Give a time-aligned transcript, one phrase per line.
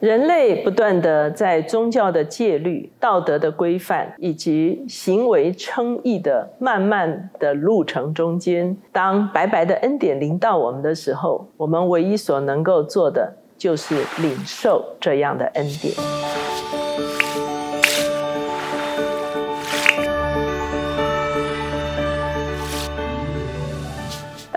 [0.00, 16.29] 人类不断的在宗教的戒律、道德的规范以及行为称义的漫漫的路程中间，当白白的恩典临到我们的时候，我们唯一所能够做的就是领受这样的恩典。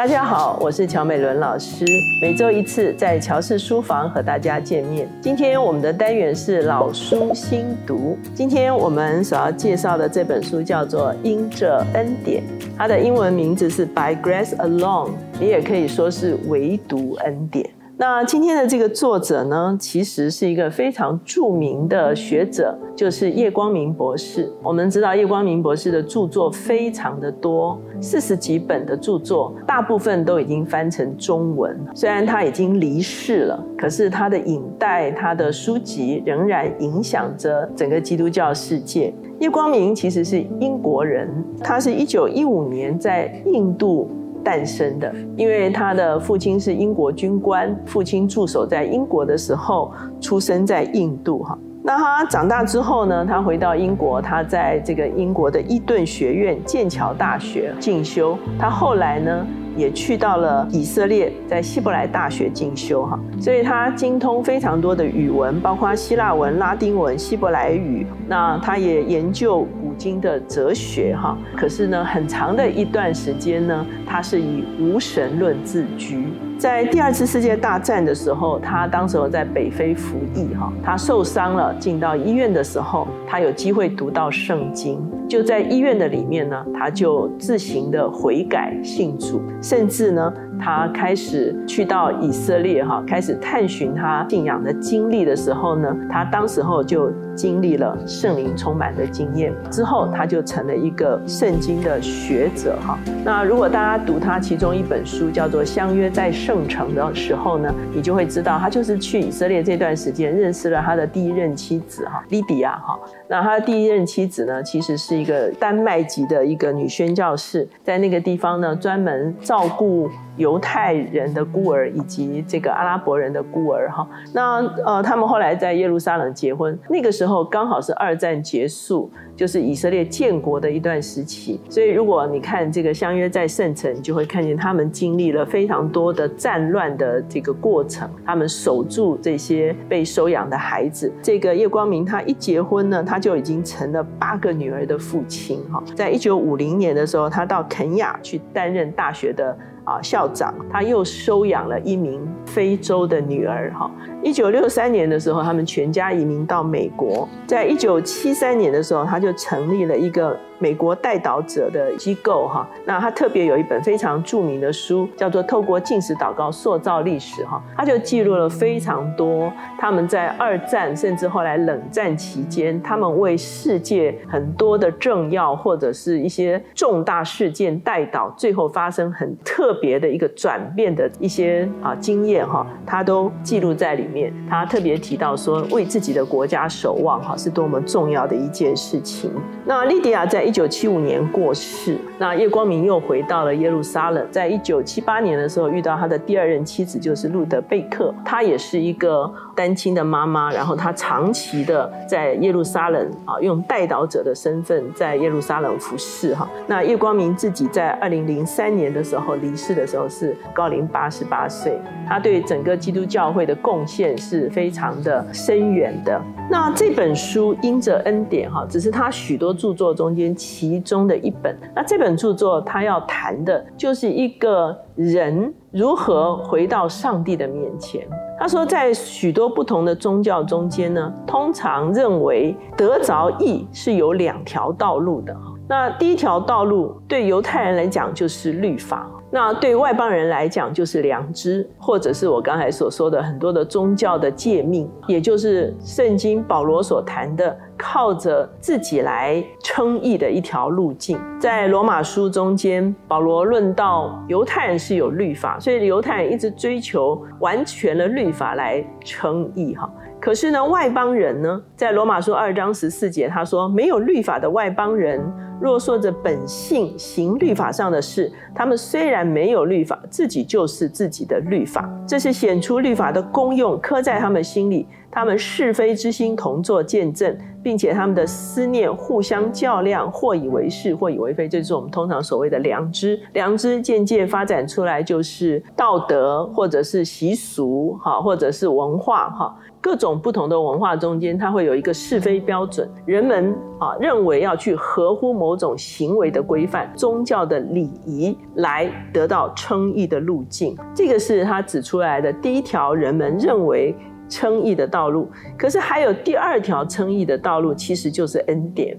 [0.04, 1.86] 大家好，我是乔美伦老师，
[2.21, 5.07] 每周一次在乔氏书房和大家见面。
[5.21, 8.18] 今天我们的单元是老书新读。
[8.36, 12.43] 今天我们所要介绍的这本书叫做《因着恩典》，
[12.78, 17.70] 它的英文名字是 By Grace Alone，你也可以说是唯独恩典。
[18.06, 24.52] 那今天的这个作者呢，其实是一个非常著名的学者，就是叶光明博士。
[24.62, 31.79] 我们知道叶光明博士的著作非常的多，四十几本的著作，大部分都已经翻成中文。
[31.96, 39.14] 虽然他已经离世了，可是他的影带、他的书籍仍然影响着整个基督教世界。
[39.40, 41.30] 叶光明其实是英国人，
[41.62, 44.10] 他是一九一五年在印度。
[44.44, 51.58] 诞生的，因为他的父亲是英国军官，父亲驻守在英国的时候，出生在印度哈。
[51.86, 58.38] 那他长大之后呢，他回到英国，他在这个英国的伊顿学院、剑桥大学进修。
[58.59, 59.47] 他后来呢？
[59.76, 68.06] 也去到了以色列，在希伯来大学进修哈，所以他精通非常多的语文，包括希腊文、拉丁文、希伯来语。
[68.28, 71.38] 那他也研究古今的哲学哈。
[71.56, 76.28] 可是呢，很长的一段时间呢，他是以无神论自居。
[76.58, 90.34] 在第二次世界大战的时候，他当时候在北非服役哈，他受伤了，进到医院的时候，他有机会读到圣经，就在医院的里面呢，他就自行的悔改信主，甚至呢。
[90.64, 102.97] 他开始去到以色列哈，开始探寻他信仰的经历的时候呢，他当时候就经历了圣灵充满的经验，之后他就成了一个圣经的学者哈。
[103.25, 112.98] 那如果大家读他其中一本书叫做《相约在圣城》的时候呢，你就会知道他就是去以色列这段时间认识了他的第一任妻子哈，莉迪亚哈。
[113.27, 120.09] 那他的第一任妻子呢，其实是一个丹麦籍的一个女宣教士，在那个地方呢，专门照顾。
[120.38, 131.59] 犹太人的孤儿以及这个阿拉伯人的孤儿哈，那呃，他们后来在耶路撒冷结婚，那个时候刚好是二战结束，就是以色列建国的一段时期。
[131.69, 141.13] 所以如果你看这个相约在圣城，就会看见他们经历了非常多的战乱的这个过程，他们守住这些被收养的孩子。
[141.21, 145.83] 这个叶光明他一结婚呢，他就已经成了八个女儿的父亲哈。
[145.95, 149.55] 在一九五零年的时候，他到肯亚去担任大学的。
[149.85, 153.73] 啊，校长他又收养了一名非洲的女儿。
[153.73, 153.89] 哈，
[154.23, 157.27] 一九六三年的时候，他们全家移民到美国。
[157.45, 160.38] 在一九七三年的时候，他就成立了一个。
[160.59, 184.34] 美国代祷者的机构哈，那他特别有一本非常著名的书，叫做《透过进食祷告塑造历史》哈，他就记录了非常多他们在二战甚至后来冷战期间，他们为世界很多的政要或者是一些重大事件代祷，最后发生很特别的一个转变的一些啊经验哈，他都记录在里面。
[184.50, 189.29] 他特别提到说，为自己的国家守望哈，是多么重要的一件事情。
[189.66, 194.23] 那莉迪亚在一一九七五年过世，那叶光明又回到了耶路撒冷。
[194.29, 198.13] 在一九七八年的时候，遇到他的第二任妻子，就是路德贝克。
[198.23, 206.47] 她也是一个单亲的妈妈，然后她长期的在耶路撒冷啊，用代祷者的身份在耶路撒冷服侍哈。
[206.67, 216.22] 那叶光明自己在二零零三年的时候离世的时候是高龄八十八岁，他对整个基督教会的贡献是非常的深远的。
[216.51, 220.34] 那这本书因着恩典哈，只是他许多著作中间。
[220.35, 228.06] 其中的一本，那这本著作他要谈的就是一个人如何回到上帝的面前。
[228.40, 235.36] 他说，在许多不同的宗教中间呢，通常认为得着义是有两条道路的。
[235.73, 239.09] 那第一条道路对犹太人来讲就是律法。
[239.31, 251.19] 那对外邦人来讲，就是良知，或者是我刚才所说的很多的宗教的诫命，也就是圣经保罗所谈的靠着自己来称义的一条路径。
[251.39, 259.73] 在罗马书中间，保罗论到犹太人是有律法，所以犹太人一直追求完全的律法来称义。
[259.73, 259.91] 哈，
[260.23, 265.21] 可是呢，外邦人呢，在罗马书二章十四节，他说没有律法的外邦人。
[265.59, 271.89] 若说着本性行律法上的事，他们虽然没有律法，自己就是自己的律法。
[272.07, 274.87] 这是显出律法的功用，刻在他们心里。
[275.11, 283.19] 他们是非之心同作见证，并且他们的思念互相较量，或以为是，或以为非，这是我们通常所谓的良知。
[283.33, 289.55] 良知渐渐发展出来，就是道德，或者是习俗，哈，或者是文化，哈。
[289.83, 300.74] 各种不同的文化中间，它会有一个是非标准，人们啊认为要去合乎某种行为的规范、宗教的礼仪来得到称义的路径。
[300.95, 303.94] 这个是他指出来的第一条，人们认为
[304.30, 305.30] 称义的道路。
[305.57, 308.97] 可是还有第二条称义的道路，其实就是恩典。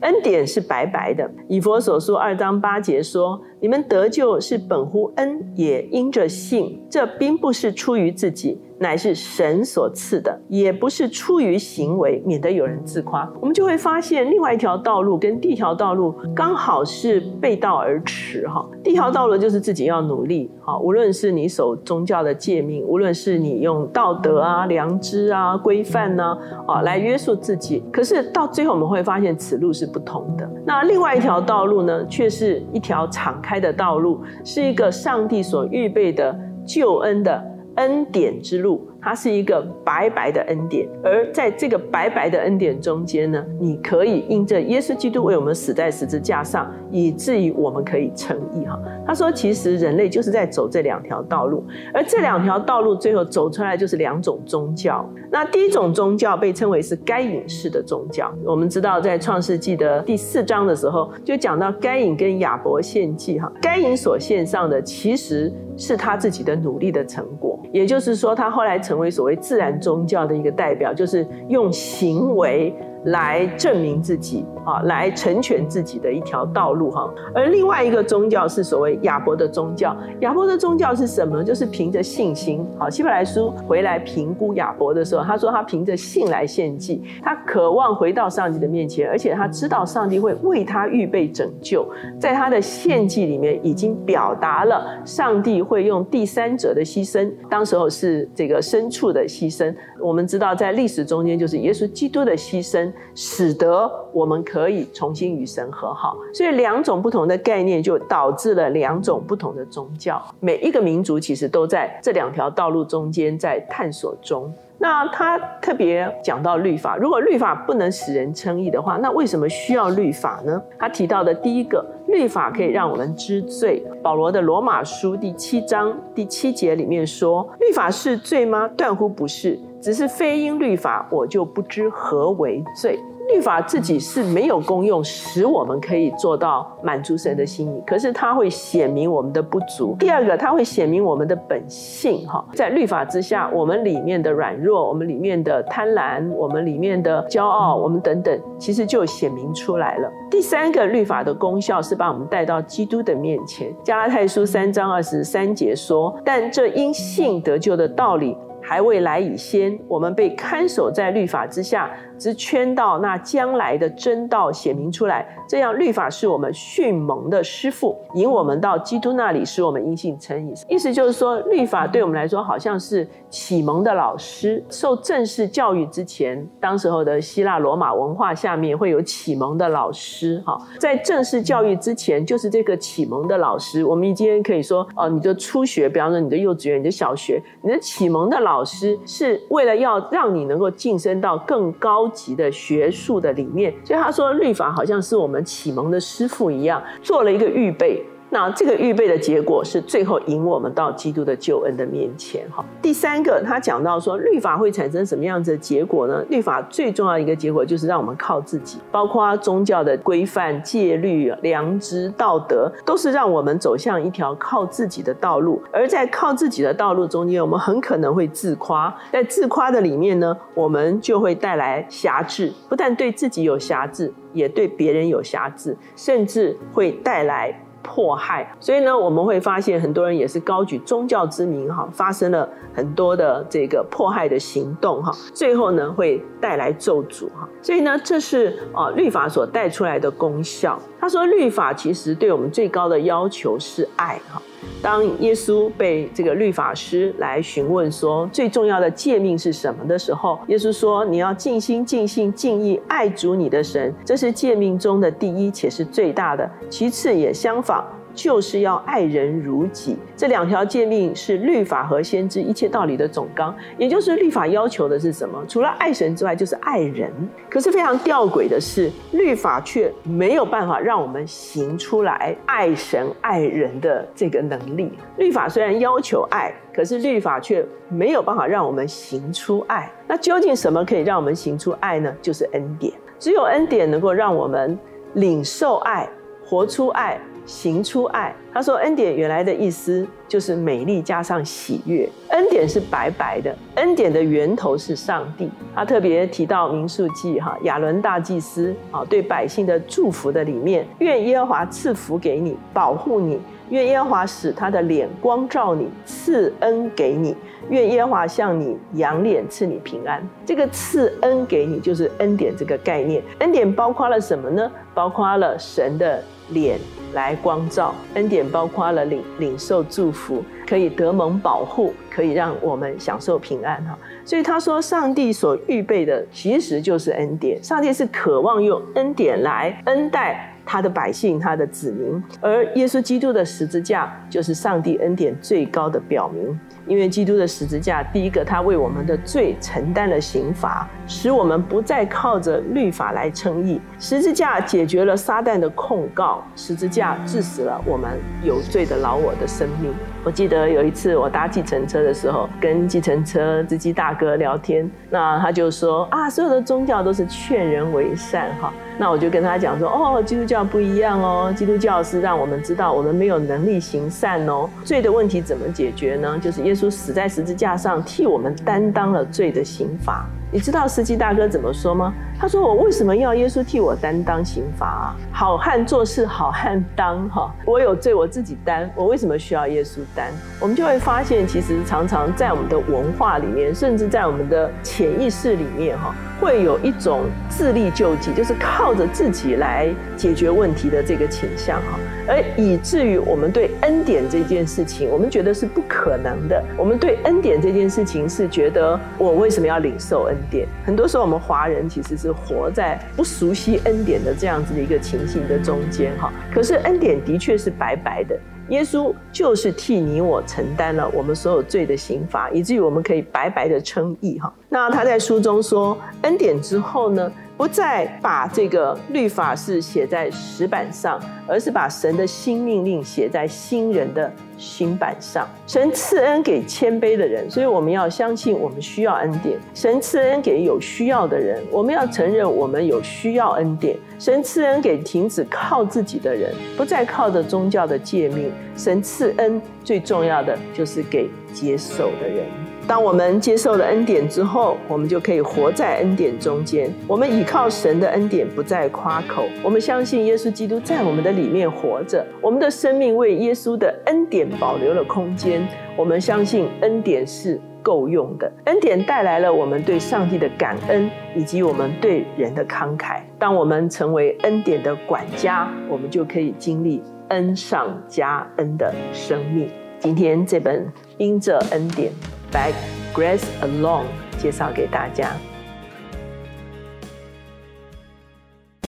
[0.00, 1.30] 恩典是白白的。
[1.48, 6.82] 以佛所说二章八节说：“你们得救是本乎恩，也因着信。
[6.90, 13.26] 这并不是出于自己。”乃是神所赐的，也不是出于行为，免得有人自夸。
[13.40, 18.46] 我们就会发现，另外一条道路跟第一条道路刚好是背道而驰。
[18.46, 20.50] 哈，第一条道路就是自己要努力。
[20.60, 27.82] 哈，无论是你守宗教的诫命，无论是你用道德啊、良知啊、规范呢，啊来约束自己。
[27.90, 30.48] 可是到最后，我们会发现此路是不同的。
[30.64, 37.52] 那另外一条道路呢，却是一条敞开的道路，是一个上帝所预备的救恩的。
[37.76, 38.88] 恩典之路。
[39.06, 48.76] 它是一个白白的恩典，而在这个白白的恩典中间呢，你可以印证耶稣基督为我们死在十字架上，以至于我们可以称义哈。
[49.06, 51.64] 他说，其实人类就是在走这两条道路，
[51.94, 55.08] 而这两条道路最后走出来就是两种宗教。
[55.30, 58.34] 那第一种宗教被称为是该隐式的宗教。
[58.44, 63.52] 我们知道，在创世纪的第四章的时候，就讲到该隐跟亚伯献祭哈。
[63.62, 68.95] 该隐所献上的其实是他自己的努力的成果，也就是说，他后来成。
[68.96, 72.74] 成为所谓自然宗教的一个代表，就是用行为。
[73.06, 77.12] 来证明自己啊，来成全自己的一条道路哈。
[77.34, 79.96] 而另外一个宗教是所谓亚伯的宗教。
[80.20, 81.42] 亚伯的宗教是什么？
[81.42, 82.66] 就是凭着信心。
[82.78, 91.86] 好，希伯来书回来评估亚伯的时候，他说他凭着信来献祭，他渴望回到上帝的面前，而且他知道上帝会为他预备拯救。
[92.20, 99.72] 在他的献祭里面，已经表达了上帝会用第三者的牺牲，当时候是这个牲畜的牺牲。
[100.00, 102.92] 我们知道，在历史中间，就是耶稣基督的牺牲。
[103.14, 110.22] 使得我们可以重新与神和好，所以两种不同的概念就导致了两种不同的宗教。
[110.40, 114.52] 每一个民族其实都在这两条道路中间在探索中。
[114.78, 120.62] 那他特别讲到律法，如果律法不能使人称义的话，那为什么需要律法呢？
[120.78, 123.82] 他提到的第一个，律法可以让我们知罪。
[124.02, 128.68] 保罗的罗马书第七章第七节里面说：“律法是罪吗？
[128.76, 132.98] 断乎不是。”只是非因律法，我就不知何为罪。
[133.28, 137.82] 律法自己是没有功用，使我们可以做到满足神的心意。
[137.86, 139.96] 可是它会显明我们的不足。
[139.98, 142.26] 第二个，它会显明我们的本性。
[142.28, 150.10] 哈，在律法之下，我们里面的软弱，我们里面的贪婪，我们里面的骄傲，我们等等，其实就显明出来了。
[150.30, 153.74] 第三个，律法的功效是把我们带到基督的面前。
[153.82, 158.36] 加拉太书三章二十三节说：“但这因信得救的道理。”
[158.66, 161.90] 还未来以先，我们被看守在律法之下。
[162.18, 170.54] 之圈到那将来的真道显明出来，这样律法是我们训蒙的师傅，引我们到基督那里，使我们因信成义。
[170.66, 174.64] 意思就是说，律法对我们来说好像是启蒙的老师。
[174.70, 180.42] 受正式教育之前，当时候的希腊罗马文化下面会有启蒙的老师。
[180.46, 183.84] 哈，在正式教育之前，就是这个启蒙的老师。
[183.84, 191.86] 我们今天可以说，哦，你的初学，比方说你的幼稚园、你的小学，你的启蒙的老老师是为了要让你能够晋升到更高。
[191.96, 198.04] 高级的学术的理念，所以他说律法好像是我们启蒙的师傅一样，做了一个预备。
[198.36, 202.46] 那这个预备的结果是最后引我们到基督的救恩的面前。
[202.50, 206.22] 哈，第三个他讲到说，律法会产生什么样子的结果呢？
[206.28, 215.62] 律法最重要一个结果就是让我们靠自己，包括宗教的规范、戒律、良知、道德，都是让我们走向一条靠自己的道路。
[215.72, 227.62] 而在靠自己的道路中间，我们很可能会自夸，在自夸的里面呢，我们就会带来辖制，不但对自己有辖制，也对别人有辖制，甚至会带来。
[227.86, 240.76] 迫害，所以呢，我们会发现很多人也是高举宗教之名，哈，发生了很多的这个迫害的行动，哈，最后呢会带来咒诅，哈，所以呢，这是啊律法所带出来的功效。
[241.00, 244.42] 他说，律法其实对我们最高的要求是爱，哈。
[244.82, 256.48] 当耶稣被这个律法师来询问说最重要的诫命是什么的时候，耶稣说：“你要尽心、尽性、尽意爱主你的神，这是诫命中的第一，且是最大的。
[256.70, 257.84] 其次也相仿。”
[258.16, 259.96] 就是要爱人如己。
[260.16, 265.40] 这两条诫命是律法和先知一切道理的总纲，也就是律法要求的是什么？
[265.46, 267.12] 除了爱神之外，就是爱人。
[267.48, 274.90] 可是非常吊诡的是，律法却没有办法让我们行出来爱神爱人的这个能力。
[275.18, 279.92] 律法虽然要求爱，可是律法却没有办法让我们行出爱。
[280.08, 282.10] 那究竟什么可以让我们行出爱呢？
[282.22, 282.92] 就是恩典。
[283.18, 284.78] 只有恩典能够让我们
[285.14, 286.08] 领受爱、
[286.44, 288.34] 活出爱、行出爱。
[288.52, 292.08] 他说，恩典原来的意思就是美丽加上喜悦。
[292.30, 295.50] 恩典是白白的，恩典的源头是上帝。
[295.74, 303.40] 他特别提到民数记哈，亚伦大祭司啊对百姓的祝福的里面，愿耶和华赐福给你，保护你。
[303.70, 307.34] 愿耶和华使他的脸光照你，赐恩给你；
[307.68, 310.22] 愿耶和华向你扬脸，赐你平安。
[310.44, 313.20] 这个赐恩给你，就是恩典这个概念。
[313.40, 314.70] 恩典包括了什么呢？
[314.96, 316.78] 包括了神的脸
[317.12, 317.94] 来光照。
[318.14, 323.98] 恩典包括了领领受祝福，可以得蒙保护，可以让我们享受平安哈。
[324.24, 327.62] 所以他说，上帝所预备的其实就是恩典。
[327.62, 330.55] 上帝是渴望用恩典来恩待。
[330.66, 336.58] 他的百姓，他的子民，而耶稣基督的十字架就是上帝恩典最高的表明。
[336.86, 343.80] 因为基督的十字架，第一个，他为我们的罪承担了刑罚，使我们不再靠着律法来称义。
[343.98, 349.92] 十字架解决了撒旦的控告，十字架致死了我们有罪的老我的生命。
[350.24, 358.72] 我记得有一次我搭计程车的时候，跟计程车司机大哥聊天，那他就说啊，所有的宗教都是劝人为善，哈。
[358.98, 364.68] 那我就跟他讲说，哦，基督教不一样哦，基督教是让我们知道我们没有能力行善哦。
[364.84, 366.38] 罪的问题怎么解决呢？
[366.38, 370.26] 就是耶稣死在十字架上，替我们担当了罪的刑罚。
[370.52, 372.14] 你知道司机大哥怎么说吗？
[372.38, 375.16] 他说：“我为什么要耶稣替我担当刑罚啊？
[375.32, 386.14] 好汉做事好汉当哈，我有罪我自己担，我为什么需要耶稣担？”我们就会发现，其实常常在我们的文化里面，甚至在我们的潜意识里面哈。
[386.38, 389.88] 会有一种自力救济，就是靠着自己来
[390.18, 396.62] 解决问题的这个倾向哈，而以至于我们对恩典这件事情，我们觉得是不可能的。
[396.76, 400.68] 我们对恩典这件事情是觉得，我为什么要领受恩典？
[400.84, 406.32] 很多时候，我们华人其实是活在不熟悉恩典的这样子的一个情形的中间哈。
[406.52, 408.38] 可是恩典的确是白白的。
[408.68, 414.52] 耶稣就是替你我承担了我们所有罪的刑罚，以至于我们可以白白的称义哈。
[414.68, 417.30] 那他在书中说，恩典之后呢？
[417.56, 421.18] 不再把这个律法是写在石板上，
[421.48, 425.48] 而是把神的新命令写在新人的新板上。
[425.66, 429.58] 神赐恩给谦卑的人，所以我们要相信我们需要恩典。
[429.74, 433.96] 神赐恩给有需要的人，我们要承认我们有需要恩典。
[434.18, 438.50] 神赐恩给停止靠自己的人，不再靠着宗教的诫命。
[438.76, 442.65] 神赐恩最重要的就是给接受的人。
[442.88, 446.88] 当我们接受了恩典之后，我们就可以活在恩典中间。
[447.08, 449.44] 我们倚靠神的恩典，不再夸口。
[449.64, 455.66] 我们相信耶稣基督在我们的里面活着，我们的生命为耶稣的恩典保留了空间。
[455.96, 463.20] 我们相信恩典是够用的，恩典带来了我们对上帝的感恩，以及我们对人的慷慨。
[463.36, 469.68] 当我们成为恩典的管家，我们就可以经历恩上加恩的生命。
[469.98, 470.86] 今天这本
[471.18, 472.12] 因着恩典。
[472.56, 472.72] 来
[473.12, 474.06] Grace Alone
[474.38, 475.36] 介绍给大家。